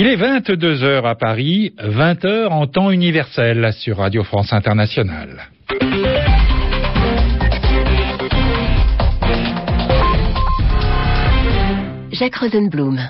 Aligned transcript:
Il 0.00 0.06
est 0.06 0.14
22 0.14 0.84
heures 0.84 1.06
à 1.06 1.16
Paris, 1.16 1.72
20 1.76 2.24
heures 2.24 2.52
en 2.52 2.68
temps 2.68 2.92
universel 2.92 3.72
sur 3.72 3.96
Radio 3.96 4.22
France 4.22 4.52
Internationale. 4.52 5.48
Jacques 12.12 12.36
Rosenblum. 12.36 13.00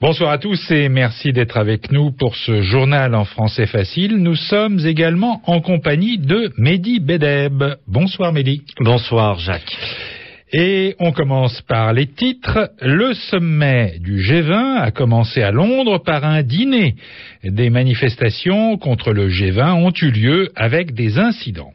Bonsoir 0.00 0.32
à 0.32 0.38
tous 0.38 0.72
et 0.72 0.88
merci 0.88 1.32
d'être 1.32 1.56
avec 1.56 1.92
nous 1.92 2.10
pour 2.10 2.34
ce 2.34 2.62
journal 2.62 3.14
en 3.14 3.24
français 3.24 3.66
facile. 3.66 4.16
Nous 4.16 4.34
sommes 4.34 4.80
également 4.84 5.40
en 5.46 5.60
compagnie 5.60 6.18
de 6.18 6.52
Mehdi 6.58 6.98
Bedeb. 6.98 7.62
Bonsoir 7.86 8.32
Mehdi. 8.32 8.64
Bonsoir 8.80 9.38
Jacques. 9.38 9.78
Et 10.54 10.96
on 10.98 11.12
commence 11.12 11.62
par 11.62 11.94
les 11.94 12.06
titres. 12.06 12.70
Le 12.82 13.14
sommet 13.14 13.98
du 14.00 14.20
G20 14.20 14.80
a 14.82 14.90
commencé 14.90 15.42
à 15.42 15.50
Londres 15.50 16.02
par 16.04 16.26
un 16.26 16.42
dîner. 16.42 16.94
Des 17.42 17.70
manifestations 17.70 18.76
contre 18.76 19.12
le 19.12 19.30
G20 19.30 19.72
ont 19.82 19.92
eu 20.02 20.10
lieu 20.10 20.50
avec 20.54 20.92
des 20.92 21.18
incidents. 21.18 21.72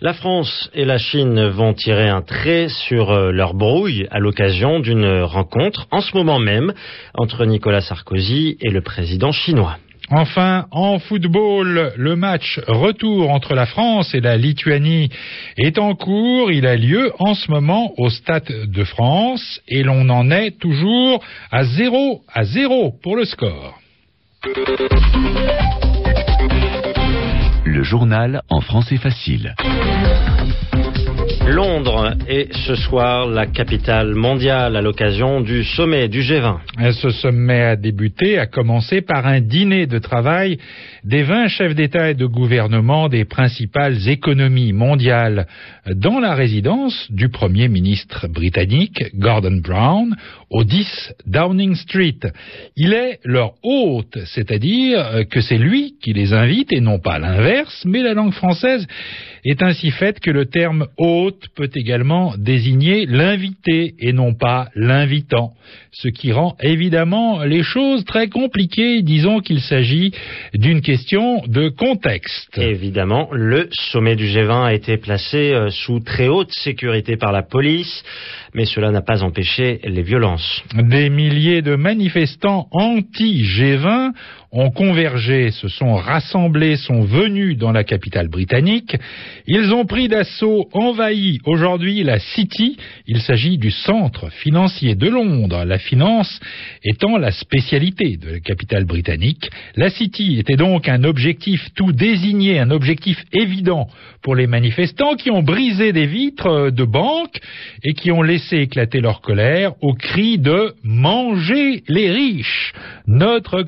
La 0.00 0.14
France 0.14 0.70
et 0.72 0.84
la 0.84 0.98
Chine 0.98 1.48
vont 1.48 1.74
tirer 1.74 2.08
un 2.08 2.22
trait 2.22 2.68
sur 2.68 3.10
euh, 3.10 3.32
leur 3.32 3.54
brouille 3.54 4.06
à 4.12 4.20
l'occasion 4.20 4.78
d'une 4.78 5.22
rencontre 5.22 5.88
en 5.90 6.00
ce 6.00 6.16
moment 6.16 6.38
même 6.38 6.72
entre 7.14 7.44
Nicolas 7.44 7.80
Sarkozy 7.80 8.56
et 8.60 8.70
le 8.70 8.82
président 8.82 9.32
chinois. 9.32 9.78
Enfin, 10.14 10.66
en 10.70 10.98
football, 10.98 11.94
le 11.96 12.16
match 12.16 12.60
retour 12.66 13.30
entre 13.30 13.54
la 13.54 13.64
France 13.64 14.14
et 14.14 14.20
la 14.20 14.36
Lituanie 14.36 15.08
est 15.56 15.78
en 15.78 15.94
cours. 15.94 16.52
Il 16.52 16.66
a 16.66 16.76
lieu 16.76 17.12
en 17.18 17.32
ce 17.32 17.50
moment 17.50 17.94
au 17.96 18.10
Stade 18.10 18.70
de 18.70 18.84
France 18.84 19.62
et 19.68 19.82
l'on 19.82 20.10
en 20.10 20.30
est 20.30 20.58
toujours 20.58 21.24
à 21.50 21.64
0 21.64 22.20
à 22.30 22.44
0 22.44 22.92
pour 23.02 23.16
le 23.16 23.24
score. 23.24 23.78
Le 27.64 27.82
journal 27.82 28.42
en 28.50 28.60
français 28.60 28.98
facile. 28.98 29.54
Londres 31.48 32.14
est 32.28 32.52
ce 32.66 32.76
soir 32.76 33.26
la 33.26 33.46
capitale 33.46 34.14
mondiale 34.14 34.76
à 34.76 34.80
l'occasion 34.80 35.40
du 35.40 35.64
sommet 35.64 36.08
du 36.08 36.20
G20. 36.20 36.92
Ce 36.92 37.10
sommet 37.10 37.62
a 37.62 37.76
débuté, 37.76 38.38
a 38.38 38.46
commencé 38.46 39.00
par 39.00 39.26
un 39.26 39.40
dîner 39.40 39.86
de 39.86 39.98
travail 39.98 40.58
des 41.02 41.24
20 41.24 41.48
chefs 41.48 41.74
d'État 41.74 42.10
et 42.10 42.14
de 42.14 42.26
gouvernement 42.26 43.08
des 43.08 43.24
principales 43.24 44.08
économies 44.08 44.72
mondiales 44.72 45.48
dans 45.86 46.20
la 46.20 46.34
résidence 46.34 47.10
du 47.10 47.28
Premier 47.28 47.68
ministre 47.68 48.28
britannique 48.28 49.04
Gordon 49.16 49.60
Brown 49.62 50.14
au 50.48 50.62
10 50.62 51.14
Downing 51.26 51.74
Street. 51.74 52.20
Il 52.76 52.92
est 52.92 53.18
leur 53.24 53.54
hôte, 53.64 54.16
c'est-à-dire 54.26 55.24
que 55.28 55.40
c'est 55.40 55.58
lui 55.58 55.96
qui 56.00 56.12
les 56.12 56.32
invite 56.32 56.72
et 56.72 56.80
non 56.80 57.00
pas 57.00 57.18
l'inverse, 57.18 57.82
mais 57.84 58.02
la 58.02 58.14
langue 58.14 58.32
française 58.32 58.86
est 59.44 59.62
ainsi 59.62 59.90
faite 59.90 60.20
que 60.20 60.30
le 60.30 60.46
terme 60.46 60.86
hôte 60.98 61.31
peut 61.54 61.70
également 61.74 62.34
désigner 62.36 63.06
l'invité 63.06 63.94
et 63.98 64.12
non 64.12 64.34
pas 64.34 64.68
l'invitant, 64.74 65.52
ce 65.90 66.08
qui 66.08 66.32
rend 66.32 66.56
évidemment 66.60 67.44
les 67.44 67.62
choses 67.62 68.04
très 68.04 68.28
compliquées. 68.28 69.02
Disons 69.02 69.40
qu'il 69.40 69.60
s'agit 69.60 70.12
d'une 70.54 70.80
question 70.80 71.42
de 71.46 71.68
contexte. 71.68 72.58
Évidemment, 72.58 73.28
le 73.32 73.68
sommet 73.72 74.16
du 74.16 74.26
G20 74.26 74.64
a 74.64 74.74
été 74.74 74.96
placé 74.96 75.52
euh, 75.52 75.70
sous 75.70 76.00
très 76.00 76.28
haute 76.28 76.52
sécurité 76.52 77.16
par 77.16 77.32
la 77.32 77.42
police, 77.42 78.04
mais 78.54 78.64
cela 78.64 78.90
n'a 78.90 79.02
pas 79.02 79.22
empêché 79.22 79.80
les 79.84 80.02
violences. 80.02 80.62
Des 80.74 81.10
milliers 81.10 81.62
de 81.62 81.76
manifestants 81.76 82.68
anti-G20 82.70 84.12
ont 84.52 84.70
convergé, 84.70 85.50
se 85.50 85.68
sont 85.68 85.94
rassemblés, 85.94 86.76
sont 86.76 87.02
venus 87.02 87.56
dans 87.56 87.72
la 87.72 87.84
capitale 87.84 88.28
britannique. 88.28 88.96
Ils 89.46 89.72
ont 89.72 89.86
pris 89.86 90.08
d'assaut, 90.08 90.68
envahi 90.72 91.38
aujourd'hui 91.46 92.02
la 92.02 92.18
City. 92.18 92.76
Il 93.06 93.22
s'agit 93.22 93.56
du 93.56 93.70
centre 93.70 94.30
financier 94.30 94.94
de 94.94 95.08
Londres, 95.08 95.64
la 95.64 95.78
finance 95.78 96.38
étant 96.84 97.16
la 97.16 97.32
spécialité 97.32 98.18
de 98.18 98.32
la 98.32 98.40
capitale 98.40 98.84
britannique. 98.84 99.50
La 99.76 99.88
City 99.88 100.38
était 100.38 100.56
donc 100.56 100.86
un 100.88 101.04
objectif 101.04 101.68
tout 101.74 101.92
désigné, 101.92 102.58
un 102.58 102.70
objectif 102.70 103.24
évident 103.32 103.88
pour 104.22 104.36
les 104.36 104.46
manifestants 104.46 105.16
qui 105.16 105.30
ont 105.30 105.42
brisé 105.42 105.92
des 105.92 106.06
vitres 106.06 106.70
de 106.70 106.84
banques 106.84 107.40
et 107.82 107.94
qui 107.94 108.12
ont 108.12 108.22
laissé 108.22 108.58
éclater 108.58 109.00
leur 109.00 109.22
colère 109.22 109.72
au 109.80 109.94
cri 109.94 110.38
de 110.38 110.74
manger 110.84 111.82
les 111.88 112.10
riches. 112.10 112.72
Notre 113.06 113.62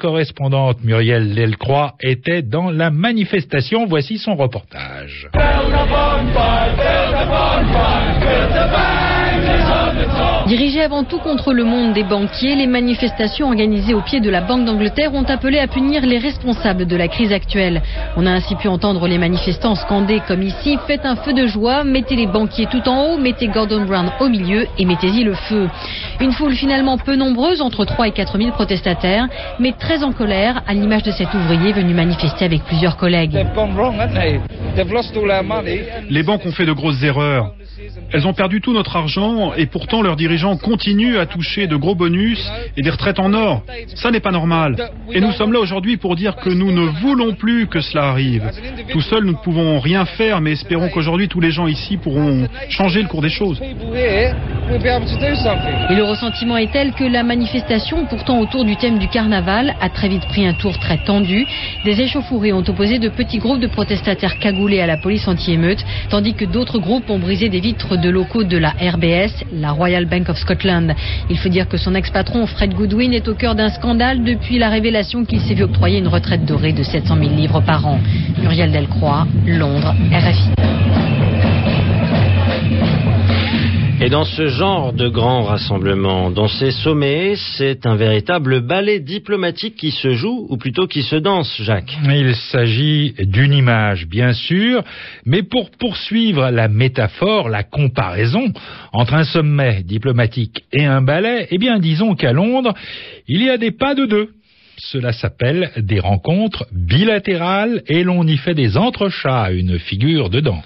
Muriel 0.83 1.35
Delcroix 1.35 1.95
était 2.01 2.43
dans 2.43 2.71
la 2.71 2.91
manifestation. 2.91 3.87
Voici 3.87 4.19
son 4.19 4.35
reportage. 4.35 5.29
Dirigées 10.47 10.83
avant 10.83 11.05
tout 11.05 11.21
contre 11.21 11.55
le 11.55 11.65
monde 11.65 11.95
des 11.95 12.03
banquiers, 12.03 12.55
les 12.55 12.67
manifestations 12.67 13.47
organisées 13.47 13.95
au 13.95 14.03
pied 14.03 14.21
de 14.21 14.29
la 14.29 14.43
Banque 14.43 14.67
d'Angleterre 14.67 15.15
ont 15.15 15.25
appelé 15.25 15.59
à 15.59 15.67
punir 15.67 16.05
les 16.05 16.19
responsables 16.19 16.85
de 16.85 16.97
la 16.97 17.09
crise 17.09 17.33
actuelle. 17.33 17.81
On 18.19 18.27
a 18.27 18.31
ainsi 18.31 18.55
pu 18.55 18.69
entendre 18.69 19.09
les 19.09 19.17
manifestants 19.17 19.75
scander 19.75 20.21
comme 20.29 20.43
ici 20.43 20.79
Faites 20.87 21.07
un 21.07 21.17
feu 21.17 21.33
de 21.33 21.47
joie, 21.47 21.83
mettez 21.83 22.15
les 22.15 22.27
banquiers 22.27 22.67
tout 22.67 22.87
en 22.87 23.07
haut, 23.07 23.17
mettez 23.17 23.49
Gordon 23.49 23.87
Brown 23.87 24.11
au 24.21 24.29
milieu 24.29 24.67
et 24.79 24.85
mettez-y 24.85 25.25
le 25.25 25.33
feu. 25.33 25.67
Une 26.21 26.33
foule 26.33 26.53
finalement 26.53 26.99
peu 26.99 27.17
nombreuse, 27.17 27.63
entre 27.63 27.87
3 27.87 28.09
et 28.09 28.13
4 28.13 28.37
000 28.37 28.51
protestataires, 28.51 29.29
mais 29.59 29.73
très 29.73 30.05
en 30.05 30.13
colère, 30.13 30.63
à 30.67 30.75
l'image 30.75 31.05
de 31.05 31.13
cet 31.13 31.33
ouvrier 31.33 31.73
venu 31.73 31.95
manifester 31.95 32.45
avec 32.45 32.65
plusieurs 32.65 32.99
collègues. 32.99 33.47
Les 36.11 36.23
banques 36.23 36.45
ont 36.45 36.53
fait 36.53 36.67
de 36.67 36.73
grosses 36.73 37.03
erreurs. 37.03 37.53
Elles 38.15 38.29
ont 38.29 38.33
perdu 38.33 38.61
tout 38.61 38.73
notre 38.73 38.95
argent 38.95 39.55
et 39.55 39.67
pourtant 39.67 40.01
leurs 40.01 40.15
dirigeants 40.15 40.57
continuent 40.57 41.19
à 41.19 41.27
toucher 41.27 41.67
de 41.67 41.75
gros 41.75 41.97
bonus 41.97 42.49
et 42.77 42.83
des 42.83 42.91
retraites 42.91 43.19
en 43.19 43.35
or. 43.35 43.63
Ça 43.97 44.13
n'est 44.13 44.21
pas 44.21 44.31
normal. 44.31 44.77
Et 45.11 45.21
nous 45.21 45.33
sommes 45.33 45.53
là 45.53 45.59
aujourd'hui 45.59 45.97
pour 45.97 46.15
dire 46.15 46.37
que 46.37 46.49
nous 46.49 46.71
ne 46.71 46.87
voulons 47.01 47.35
plus 47.35 47.67
que 47.67 47.81
cela 47.81 48.05
arrive. 48.05 48.49
Tout 48.93 49.01
seuls, 49.01 49.25
nous 49.25 49.33
ne 49.33 49.39
pouvons 49.39 49.81
rien 49.81 50.05
faire, 50.05 50.41
mais 50.41 50.53
espérons 50.53 50.91
qu'aujourd'hui 50.91 51.27
tous 51.27 51.41
les 51.41 51.51
gens 51.51 51.67
ici 51.67 51.97
pourront 51.97 52.47
changer 52.69 53.03
le 53.03 53.09
cours 53.09 53.21
des 53.21 53.31
choses. 53.31 53.61
Et 53.61 53.75
le 55.97 56.05
ressentiment 56.05 56.57
est 56.57 56.71
tel 56.71 56.93
que 56.93 57.03
la 57.03 57.25
manifestation, 57.25 58.07
pourtant 58.07 58.39
autour 58.39 58.65
du 58.65 58.77
thème 58.77 59.01
du 59.01 59.09
carnaval, 59.09 59.75
a 59.81 59.89
très 59.89 60.09
vite 60.09 60.25
pris 60.27 60.47
un 60.47 60.55
tour 60.55 60.79
très 60.79 60.99
tendu. 60.99 61.49
Des 61.85 62.01
échauffourées 62.01 62.53
ont 62.53 62.63
opposé 62.69 63.01
de 63.01 63.09
petits 63.09 63.39
groupes 63.39 63.59
de 63.59 63.67
protestataires 63.67 64.39
cagoulés 64.39 64.81
à 64.81 64.87
la 64.87 64.99
police 64.99 65.27
anti-émeute, 65.27 65.85
tandis 66.11 66.35
que 66.35 66.45
d'autres 66.45 66.79
groupes 66.79 67.11
ont 67.11 67.19
brisé 67.19 67.49
des 67.49 67.59
vitres 67.59 67.97
de 67.97 68.04
locaux 68.11 68.45
de 68.45 68.57
la 68.57 68.71
RBS, 68.71 69.45
la 69.53 69.73
Royal 69.73 70.07
Bank 70.07 70.29
of 70.29 70.39
Scotland. 70.39 70.95
Il 71.31 71.39
faut 71.39 71.49
dire 71.49 71.69
que 71.69 71.77
son 71.77 71.95
ex-patron, 71.95 72.47
Fred 72.47 72.75
Goodwin, 72.75 73.13
est 73.13 73.29
au 73.29 73.35
cœur 73.35 73.55
d'un 73.55 73.69
scandale 73.69 74.25
depuis 74.25 74.59
la 74.59 74.69
révélation 74.69 75.25
qu'il 75.25 75.41
s'est 75.41 75.55
vu 75.55 75.63
octroyer 75.63 75.99
une 75.99 76.09
retraite 76.09 76.45
dorée 76.45 76.73
de 76.73 76.83
700 76.83 77.17
000 77.19 77.31
livres 77.35 77.61
par 77.61 77.87
an. 77.87 78.01
Muriel 78.41 78.73
Delcroix, 78.73 79.27
Londres, 79.47 79.95
RFI. 80.13 81.54
Et 84.01 84.11
dans 84.11 84.25
ce 84.25 84.49
genre 84.49 84.93
de 84.93 85.09
grands 85.09 85.45
rassemblements, 85.45 86.31
dans 86.31 86.49
ces 86.49 86.73
sommets, 86.73 87.35
c'est 87.57 87.87
un 87.87 87.95
véritable 87.95 88.61
ballet 88.61 88.99
diplomatique 88.99 89.77
qui 89.77 89.93
se 89.93 90.15
joue, 90.15 90.47
ou 90.51 90.57
plutôt 90.57 90.87
qui 90.87 91.03
se 91.03 91.17
danse, 91.17 91.55
Jacques. 91.63 91.97
Il 92.05 92.35
s'agit 92.35 93.15
d'une 93.19 93.53
image, 93.53 94.07
bien 94.07 94.33
sûr, 94.33 94.83
mais 95.25 95.43
pour 95.43 95.71
poursuivre 95.71 96.51
la 96.51 96.69
métaphore, 96.69 97.49
la 97.49 97.63
comparaison 97.63 98.53
entre 98.93 99.15
un 99.15 99.25
sommet 99.25 99.83
diplomatique 99.85 100.65
et 100.73 100.85
un 100.85 101.01
ballet, 101.01 101.47
eh 101.51 101.59
bien 101.59 101.79
disons 101.79 102.15
qu'à 102.15 102.33
Londres, 102.33 102.75
il 103.29 103.43
y 103.43 103.49
a 103.49 103.59
des 103.59 103.71
pas 103.71 103.95
de 103.95 104.07
deux. 104.07 104.31
Cela 104.93 105.13
s'appelle 105.13 105.71
des 105.79 105.99
rencontres 105.99 106.67
bilatérales 106.73 107.83
et 107.89 108.05
l'on 108.05 108.27
y 108.27 108.37
fait 108.37 108.55
des 108.55 108.77
entrechats, 108.77 109.51
une 109.51 109.79
figure 109.79 110.29
de 110.29 110.41
danse. 110.41 110.63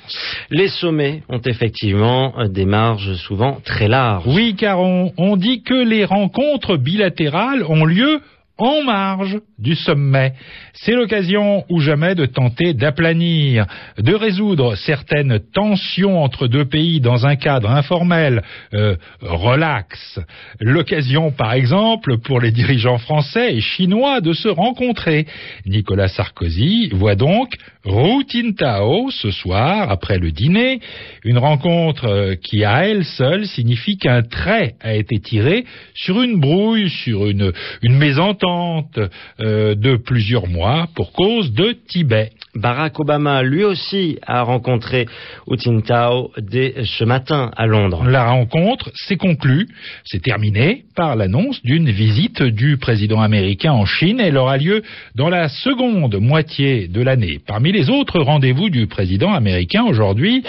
Les 0.51 0.67
sommets 0.69 1.23
ont 1.29 1.41
effectivement 1.47 2.35
des 2.49 2.65
marges 2.65 3.15
souvent 3.15 3.59
très 3.65 3.87
larges. 3.87 4.25
Oui, 4.27 4.57
car 4.57 4.81
on, 4.81 5.13
on 5.19 5.37
dit 5.37 5.63
que 5.63 5.75
les 5.75 6.05
rencontres 6.05 6.77
bilatérales 6.77 7.63
ont 7.65 7.85
lieu 7.85 8.21
en 8.59 8.83
marge 8.83 9.39
du 9.59 9.77
sommet. 9.77 10.33
C'est 10.75 10.93
l'occasion 10.93 11.65
ou 11.71 11.81
jamais 11.81 12.17
de 12.17 12.27
tenter 12.27 12.75
d'aplanir, 12.75 13.67
de 13.99 14.15
résoudre 14.15 14.75
certaines 14.75 15.39
tensions 15.55 16.23
entre 16.23 16.49
deux 16.49 16.65
pays 16.65 17.01
dans 17.01 17.25
un 17.25 17.37
cadre 17.37 17.71
informel, 17.71 18.43
euh, 18.75 18.97
relax. 19.21 20.19
L'occasion, 20.61 21.31
par 21.31 21.53
exemple, 21.53 22.19
pour 22.19 22.41
les 22.41 22.51
dirigeants 22.51 22.99
français 22.99 23.55
et 23.55 23.61
chinois 23.61 24.21
de 24.21 24.33
se 24.33 24.49
rencontrer. 24.49 25.27
Nicolas 25.65 26.09
Sarkozy 26.09 26.91
voit 26.93 27.15
donc 27.15 27.55
Routine 27.85 28.55
Tao 28.55 29.11
ce 29.11 29.31
soir, 29.31 29.91
après 29.91 30.19
le 30.19 30.33
dîner, 30.33 30.81
une 31.25 31.39
rencontre 31.39 32.07
euh, 32.07 32.35
qui 32.35 32.65
à 32.65 32.87
elle 32.87 33.05
seule 33.05 33.47
signifie 33.47 33.99
qu'un 33.99 34.23
trait 34.23 34.75
a 34.81 34.95
été 34.95 35.21
tiré 35.21 35.65
sur 35.95 36.21
une 36.23 36.41
brouille, 36.41 36.91
sur 36.91 37.27
une, 37.27 37.53
une 37.83 37.97
mésentente 37.97 38.48
euh, 39.41 39.75
de 39.75 39.97
plusieurs 39.97 40.47
mois 40.47 40.89
pour 40.95 41.13
cause 41.13 41.53
de 41.53 41.73
Tibet. 41.89 42.31
Barack 42.55 42.99
Obama, 42.99 43.43
lui 43.43 43.63
aussi, 43.63 44.19
a 44.27 44.43
rencontré 44.43 45.07
Hu 45.49 45.59
Jintao 45.59 46.33
dès 46.39 46.75
ce 46.85 47.05
matin 47.05 47.51
à 47.57 47.67
Londres. 47.67 48.05
La 48.05 48.31
rencontre 48.31 48.91
s'est 48.95 49.17
conclue, 49.17 49.69
c'est 50.05 50.23
terminé, 50.23 50.85
par 50.97 51.15
l'annonce 51.15 51.63
d'une 51.63 51.91
visite 51.91 52.43
du 52.43 52.77
président 52.79 53.21
américain 53.21 53.73
en 53.73 53.85
Chine. 53.85 54.21
Elle 54.21 54.37
aura 54.37 54.57
lieu 54.57 54.83
dans 55.15 55.29
la 55.29 55.49
seconde 55.49 56.17
moitié 56.17 56.89
de 56.89 57.03
l'année. 57.03 57.39
Parmi 57.47 57.71
les 57.71 57.91
autres 57.91 58.21
rendez-vous 58.21 58.71
du 58.71 58.87
président 58.87 59.33
américain 59.33 59.85
aujourd'hui, 59.85 60.43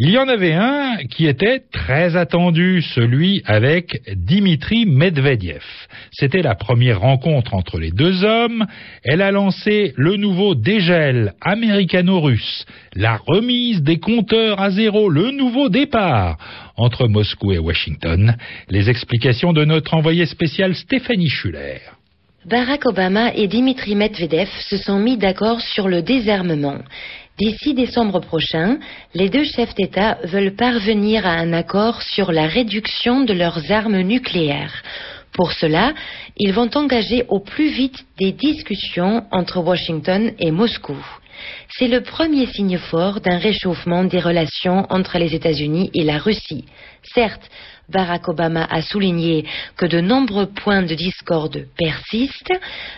il 0.00 0.10
y 0.10 0.18
en 0.18 0.28
avait 0.28 0.52
un 0.52 0.98
qui 1.10 1.26
était 1.26 1.60
très 1.72 2.14
attendu, 2.14 2.82
celui 2.82 3.42
avec 3.44 4.00
Dimitri 4.14 4.86
Medvedev. 4.86 5.64
C'était 6.12 6.40
la 6.40 6.54
première 6.54 7.00
rencontre 7.00 7.52
entre 7.54 7.80
les 7.80 7.90
deux 7.90 8.22
hommes. 8.22 8.64
Elle 9.02 9.22
a 9.22 9.32
lancé 9.32 9.94
le 9.96 10.14
nouveau 10.14 10.54
dégel 10.54 11.32
américano-russe, 11.40 12.64
la 12.94 13.16
remise 13.16 13.82
des 13.82 13.98
compteurs 13.98 14.60
à 14.60 14.70
zéro, 14.70 15.10
le 15.10 15.32
nouveau 15.32 15.68
départ 15.68 16.38
entre 16.76 17.08
Moscou 17.08 17.50
et 17.50 17.58
Washington. 17.58 18.36
Les 18.68 18.88
explications 18.88 19.52
de 19.52 19.64
notre 19.64 19.94
envoyé 19.94 20.26
spécial 20.26 20.76
Stéphanie 20.76 21.28
Schuller. 21.28 21.80
Barack 22.46 22.86
Obama 22.86 23.34
et 23.34 23.48
Dimitri 23.48 23.96
Medvedev 23.96 24.48
se 24.60 24.76
sont 24.76 25.00
mis 25.00 25.18
d'accord 25.18 25.60
sur 25.60 25.88
le 25.88 26.02
désarmement. 26.02 26.78
D'ici 27.38 27.72
décembre 27.72 28.18
prochain, 28.18 28.78
les 29.14 29.28
deux 29.28 29.44
chefs 29.44 29.74
d'État 29.76 30.18
veulent 30.24 30.56
parvenir 30.56 31.24
à 31.24 31.34
un 31.34 31.52
accord 31.52 32.02
sur 32.02 32.32
la 32.32 32.48
réduction 32.48 33.22
de 33.22 33.32
leurs 33.32 33.70
armes 33.70 34.00
nucléaires. 34.00 34.82
Pour 35.34 35.52
cela, 35.52 35.94
ils 36.36 36.52
vont 36.52 36.68
engager 36.74 37.26
au 37.28 37.38
plus 37.38 37.68
vite 37.68 38.04
des 38.18 38.32
discussions 38.32 39.24
entre 39.30 39.60
Washington 39.60 40.32
et 40.40 40.50
Moscou. 40.50 40.96
C'est 41.70 41.88
le 41.88 42.02
premier 42.02 42.46
signe 42.46 42.78
fort 42.78 43.20
d'un 43.20 43.38
réchauffement 43.38 44.04
des 44.04 44.20
relations 44.20 44.86
entre 44.90 45.18
les 45.18 45.34
États-Unis 45.34 45.90
et 45.94 46.04
la 46.04 46.18
Russie. 46.18 46.64
Certes, 47.14 47.48
Barack 47.88 48.28
Obama 48.28 48.66
a 48.70 48.82
souligné 48.82 49.46
que 49.76 49.86
de 49.86 50.00
nombreux 50.00 50.46
points 50.46 50.82
de 50.82 50.94
discorde 50.94 51.66
persistent, 51.76 52.52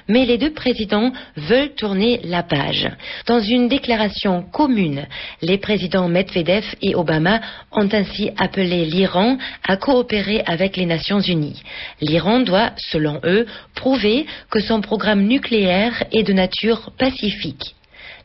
mais 0.09 0.27
les 0.27 0.37
deux 0.37 0.53
présidents 0.53 1.13
veulent 1.37 1.75
tourner 1.75 2.21
la 2.25 2.43
page. 2.43 2.89
Dans 3.27 3.41
une 3.41 3.69
déclaration 3.69 4.43
commune, 4.43 5.07
les 5.43 5.59
présidents 5.59 6.09
Medvedev 6.09 6.65
et 6.83 6.97
Obama 6.97 7.41
ont 7.71 7.89
ainsi 7.93 8.31
appelé 8.37 8.85
l'Iran 8.85 9.39
à 9.67 9.77
coopérer 9.77 10.43
avec 10.47 10.77
les 10.77 10.87
Nations 10.87 11.21
Unies. 11.21 11.63
L'Iran 12.01 12.41
doit, 12.41 12.73
selon 12.77 13.21
eux, 13.25 13.47
prouver 13.77 14.27
que 14.51 14.61
son 14.61 14.81
programme 14.81 15.23
nucléaire 15.23 16.03
est 16.11 16.25
de 16.25 16.33
nature 16.33 16.91
pacifique. 16.99 17.77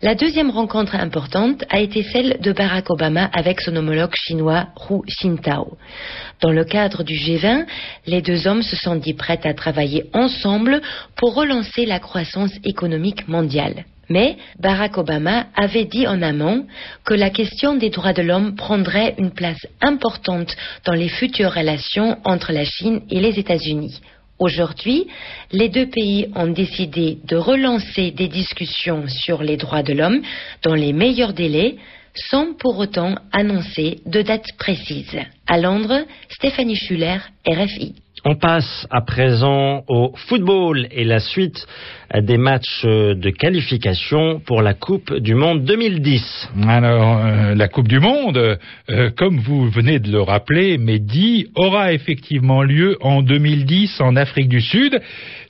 La 0.02 0.14
deuxième 0.14 0.52
rencontre 0.52 0.96
importante 0.96 1.64
a 1.70 1.80
été 1.80 2.04
celle 2.04 2.38
de 2.42 2.52
Barack 2.52 2.90
Obama 2.90 3.30
avec 3.34 3.62
son 3.62 3.76
homologue 3.78 4.14
chinois 4.14 4.68
Hu 4.90 5.00
Jintao. 5.08 5.78
Dans 6.42 6.52
le 6.52 6.66
cadre 6.66 7.04
du 7.04 7.14
G20, 7.14 7.66
les 8.06 8.22
deux 8.22 8.46
hommes 8.46 8.62
se 8.62 8.76
sont 8.76 8.98
dit 8.98 9.14
prêts 9.14 9.40
à 9.46 9.54
travailler 9.54 10.10
ensemble 10.14 10.82
pour 11.16 11.34
relancer 11.34 11.86
la 11.86 12.00
croissance 12.00 12.52
économique 12.66 13.30
mondiale. 13.30 13.86
Mais 14.10 14.38
Barack 14.60 14.98
Obama 14.98 15.48
avait 15.56 15.86
dit 15.86 16.08
en 16.08 16.22
amont 16.22 16.68
que 17.06 17.14
la 17.14 17.30
question 17.30 17.76
des 17.76 17.90
droits 17.90 18.14
de 18.14 18.22
l'homme 18.22 18.56
prendrait 18.56 19.16
une 19.18 19.32
place 19.32 19.66
importante 19.82 20.56
dans 20.86 20.94
les 20.94 21.10
futures 21.10 21.54
relations 21.54 22.18
entre 22.26 22.52
la 22.52 22.66
Chine 22.66 23.02
et 23.10 23.22
les 23.22 23.40
États-Unis. 23.40 24.02
Aujourd'hui, 24.38 25.08
les 25.52 25.70
deux 25.70 25.88
pays 25.88 26.28
ont 26.36 26.48
décidé 26.48 27.20
de 27.24 27.38
relancer 27.38 28.12
des 28.12 28.28
discussions 28.28 29.08
sur 29.08 29.42
les 29.42 29.56
droits 29.56 29.84
de 29.84 29.94
l'homme 29.94 30.22
dans 30.62 30.76
les 30.76 30.92
meilleurs 30.92 31.34
délais, 31.34 31.78
sans 32.14 32.54
pour 32.54 32.78
autant 32.78 33.16
annoncer 33.32 34.00
de 34.06 34.22
date 34.22 34.52
précise. 34.58 35.18
À 35.48 35.58
Londres, 35.58 36.06
Stéphanie 36.30 36.76
Schuller, 36.76 37.20
RFI. 37.48 37.96
On 38.27 38.33
passe 38.33 38.88
à 38.89 39.01
présent 39.01 39.83
au 39.88 40.12
football 40.16 40.88
et 40.89 41.04
la 41.04 41.19
suite 41.19 41.68
des 42.12 42.38
matchs 42.38 42.83
de 42.83 43.30
qualification 43.30 44.39
pour 44.39 44.63
la 44.63 44.74
Coupe 44.74 45.13
du 45.13 45.36
Monde 45.36 45.63
2010. 45.63 46.50
Alors, 46.68 47.24
euh, 47.24 47.54
la 47.54 47.68
Coupe 47.68 47.88
du 47.88 48.00
Monde, 48.00 48.57
euh, 48.89 49.12
comme 49.16 49.38
vous 49.38 49.69
venez 49.69 50.00
de 50.00 50.12
le 50.12 50.24
rappeler, 50.24 50.80
Mehdi, 50.80 51.50
aura 51.54 51.94
effectivement 51.94 52.63
lieu 52.63 52.98
en 53.01 53.22
2010 53.22 54.01
en 54.01 54.16
Afrique 54.16 54.50
du 54.50 54.62
Sud, 54.62 55.00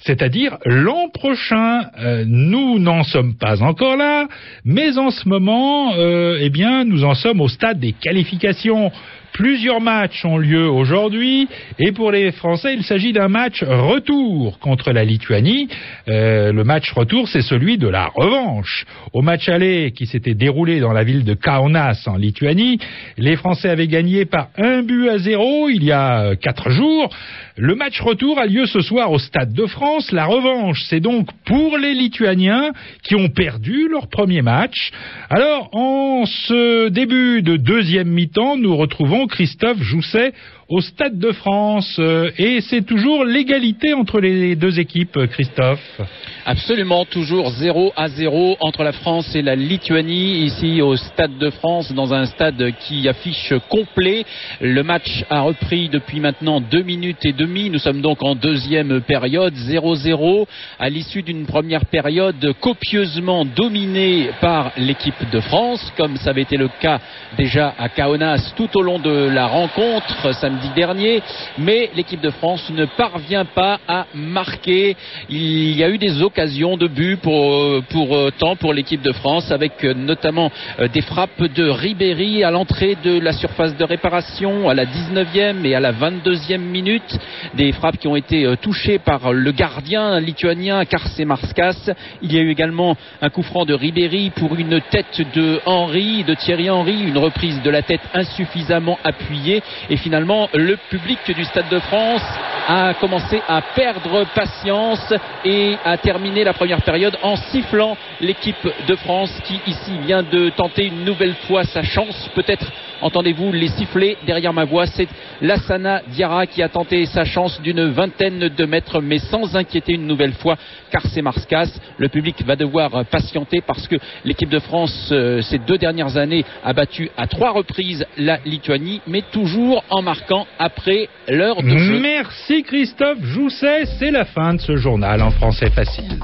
c'est-à-dire 0.02 0.58
l'an 0.66 1.08
prochain. 1.14 1.80
Euh, 1.98 2.26
nous 2.28 2.78
n'en 2.80 3.04
sommes 3.04 3.36
pas 3.38 3.64
encore 3.64 3.96
là, 3.96 4.28
mais 4.66 4.98
en 4.98 5.12
ce 5.12 5.30
moment, 5.30 5.94
eh 5.96 6.50
bien, 6.50 6.84
nous 6.84 7.06
en 7.06 7.14
sommes 7.14 7.40
au 7.40 7.48
stade 7.48 7.80
des 7.80 7.94
qualifications. 7.94 8.92
Plusieurs 9.34 9.82
matchs 9.82 10.24
ont 10.26 10.38
lieu 10.38 10.70
aujourd'hui 10.70 11.48
et 11.80 11.92
pour 11.92 12.12
les 12.12 12.32
Français, 12.32 12.74
il 12.76 12.84
s'agit 12.84 13.14
d'un 13.14 13.28
match 13.28 13.64
retour 13.64 14.60
contre 14.60 14.92
la 14.92 15.04
Lituanie. 15.04 15.68
Euh, 16.08 16.52
le 16.52 16.64
match 16.64 16.92
retour, 16.92 17.28
c'est 17.28 17.42
celui 17.42 17.78
de 17.78 17.88
la 17.88 18.08
revanche. 18.16 18.86
Au 19.14 19.22
match 19.22 19.50
aller 19.50 19.92
qui 19.92 20.06
s'était 20.06 20.34
déroulé 20.34 20.80
dans 20.80 20.94
la 20.94 21.04
ville 21.04 21.24
de 21.24 21.34
Kaunas 21.34 22.04
en 22.08 22.18
Lituanie, 22.18 22.80
les 23.18 23.36
Français 23.36 23.70
avaient 23.70 23.88
gagné 23.88 24.26
par 24.26 24.50
un 24.58 24.84
but 24.84 25.10
à 25.10 25.18
zéro 25.18 25.70
il 25.70 25.84
y 25.84 25.92
a 25.92 26.36
quatre 26.36 26.70
jours. 26.70 27.10
Le 27.58 27.76
match 27.76 28.02
retour 28.02 28.38
a 28.38 28.46
lieu 28.46 28.66
ce 28.66 28.82
soir 28.82 29.12
au 29.12 29.20
Stade 29.20 29.54
de 29.54 29.66
France. 29.66 30.12
La 30.12 30.26
revanche, 30.26 30.84
c'est 30.90 31.00
donc 31.00 31.30
pour 31.46 31.78
les 31.78 31.94
Lituaniens 31.94 32.72
qui 33.04 33.16
ont 33.16 33.30
perdu 33.30 33.88
leur 33.90 34.08
premier 34.10 34.42
match. 34.42 34.92
Alors, 35.30 35.70
en 35.74 36.26
ce 36.26 36.90
début 36.90 37.42
de 37.42 37.56
deuxième 37.56 38.10
mi-temps, 38.10 38.58
nous 38.58 38.76
retrouvons 38.76 39.25
Christophe 39.28 39.82
Jousset 39.82 40.34
au 40.70 40.82
Stade 40.82 41.20
de 41.20 41.32
France. 41.32 41.98
Euh, 42.00 42.32
et 42.38 42.62
c'est 42.62 42.86
toujours 42.86 43.24
l'égalité 43.24 43.94
entre 43.94 44.20
les 44.20 44.56
deux 44.56 44.80
équipes, 44.80 45.18
Christophe. 45.28 46.02
Absolument, 46.46 47.06
toujours 47.06 47.50
0 47.50 47.94
à 47.96 48.08
0 48.08 48.58
entre 48.60 48.84
la 48.84 48.92
France 48.92 49.36
et 49.36 49.42
la 49.42 49.56
Lituanie, 49.56 50.46
ici 50.46 50.82
au 50.82 50.96
Stade 50.96 51.38
de 51.40 51.50
France, 51.50 51.92
dans 51.94 52.14
un 52.14 52.26
stade 52.26 52.72
qui 52.82 53.08
affiche 53.08 53.54
complet. 53.70 54.26
Le 54.62 54.84
match 54.84 55.24
a 55.30 55.42
repris 55.42 55.90
depuis 55.90 56.20
maintenant 56.20 56.62
deux 56.62 56.84
minutes 56.84 57.26
et 57.26 57.34
demie. 57.34 57.70
Nous 57.70 57.80
sommes 57.80 58.02
donc 58.02 58.24
en 58.24 58.36
deuxième 58.36 59.02
période, 59.02 59.56
0-0, 59.56 60.46
à 60.80 60.90
l'issue 60.90 61.24
d'une 61.24 61.46
première 61.46 61.86
période 61.86 62.54
copieusement 62.60 63.46
dominée 63.46 64.30
par 64.40 64.72
l'équipe 64.78 65.30
de 65.32 65.40
France, 65.40 65.92
comme 65.98 66.18
ça 66.18 66.30
avait 66.30 66.44
été 66.44 66.58
le 66.58 66.70
cas 66.80 67.00
déjà 67.38 67.74
à 67.78 67.90
Kaunas 67.90 68.54
tout 68.56 68.70
au 68.76 68.82
long 68.82 69.00
de 69.00 69.30
la 69.30 69.48
rencontre 69.48 70.34
dernier. 70.76 71.22
Mais 71.58 71.90
l'équipe 71.96 72.22
de 72.22 72.30
France 72.30 72.70
ne 72.70 72.86
parvient 72.86 73.46
pas 73.46 73.80
à 73.88 74.06
marquer. 74.14 74.96
Il 75.30 75.76
y 75.78 75.84
a 75.84 75.90
eu 75.90 75.98
des 75.98 76.22
occasions 76.22 76.78
de 76.78 76.88
but 76.88 77.18
pour, 77.18 77.84
pour 77.90 78.32
temps 78.34 78.56
pour 78.56 78.74
l'équipe 78.74 79.02
de 79.02 79.12
France, 79.12 79.52
avec 79.52 79.84
notamment 79.84 80.52
des 80.94 81.02
frappes 81.02 81.44
de 81.44 81.70
Ribéry 81.70 82.44
à 82.44 82.52
l'entrée 82.52 82.98
de 83.04 83.20
la 83.20 83.34
surface 83.34 83.76
de 83.78 83.84
réparation 83.84 84.70
à 84.70 84.74
la 84.74 84.86
19e 84.86 85.66
et 85.66 85.76
à 85.76 85.80
la 85.80 85.92
22e 85.92 86.58
minute. 86.58 87.18
Des 87.54 87.72
frappes 87.72 87.98
qui 87.98 88.08
ont 88.08 88.16
été 88.16 88.48
touchées 88.62 89.00
par 89.00 89.32
le 89.32 89.52
gardien 89.52 90.20
lituanien 90.20 90.84
Marskas. 91.26 91.92
Il 92.22 92.34
y 92.34 92.38
a 92.38 92.42
eu 92.42 92.50
également 92.50 92.96
un 93.22 93.30
coup 93.30 93.44
franc 93.44 93.66
de 93.66 93.74
Ribéry 93.74 94.32
pour 94.32 94.56
une 94.56 94.82
tête 94.90 95.22
de 95.34 95.60
Henry, 95.66 96.24
de 96.24 96.34
Thierry 96.34 96.70
Henry, 96.70 97.02
une 97.02 97.18
reprise 97.18 97.62
de 97.62 97.70
la 97.70 97.82
tête 97.82 98.02
insuffisamment 98.14 98.98
appuyée. 99.04 99.62
Et 99.90 99.98
finalement, 99.98 100.45
le 100.54 100.78
public 100.90 101.20
du 101.36 101.44
Stade 101.46 101.70
de 101.70 101.80
France 101.80 102.24
a 102.68 102.94
commencé 102.96 103.42
à 103.48 103.62
perdre 103.62 104.26
patience 104.34 105.14
et 105.44 105.78
a 105.84 105.98
terminé 105.98 106.44
la 106.44 106.54
première 106.54 106.82
période 106.82 107.18
en 107.22 107.36
sifflant 107.36 107.96
l'équipe 108.22 108.68
de 108.88 108.96
France 108.96 109.32
qui 109.46 109.60
ici 109.68 109.98
vient 110.00 110.24
de 110.24 110.50
tenter 110.50 110.86
une 110.86 111.04
nouvelle 111.04 111.36
fois 111.48 111.64
sa 111.64 111.84
chance. 111.84 112.30
Peut-être 112.34 112.66
entendez-vous 113.02 113.52
les 113.52 113.68
sifflets 113.70 114.18
derrière 114.26 114.54
ma 114.54 114.66
voix? 114.66 114.86
C'est 114.86 115.08
Lassana 115.42 116.02
Diarra 116.10 116.48
qui 116.48 116.62
a 116.62 116.70
tenté 116.70 117.06
sa 117.06 117.26
chance 117.26 117.62
d'une 117.62 117.90
vingtaine 117.90 118.50
de 118.50 118.66
mètres, 118.66 119.02
mais 119.02 119.20
sans 119.20 119.56
inquiéter 119.56 119.94
une 119.94 120.08
nouvelle 120.08 120.34
fois 120.34 120.58
car 120.92 121.02
c'est 121.08 121.22
Marskas. 121.22 121.70
Le 121.98 122.10
public 122.10 122.44
va 122.46 122.56
devoir 122.56 123.06
patienter 123.06 123.62
parce 123.62 123.88
que 123.88 123.96
l'équipe 124.24 124.50
de 124.50 124.60
France, 124.60 125.10
euh, 125.12 125.42
ces 125.42 125.60
deux 125.60 125.78
dernières 125.78 126.18
années, 126.18 126.46
a 126.64 126.74
battu 126.74 127.10
à 127.18 127.28
trois 127.28 127.52
reprises 127.52 128.06
la 128.18 128.40
Lituanie, 128.46 129.02
mais 129.08 129.24
toujours 129.32 129.84
en 129.90 130.02
marquant 130.02 130.48
après 130.60 131.10
l'heure 131.28 131.62
de 131.62 131.78
jeu. 131.78 132.00
Merci 132.00 132.64
Christophe 132.64 133.24
Jousset, 133.24 133.86
c'est 134.00 134.12
la 134.12 134.26
fin 134.26 134.54
de 134.54 134.62
ce 134.62 134.76
journal 134.76 135.22
en 135.22 135.32
français 135.32 135.70
facile. 135.70 136.20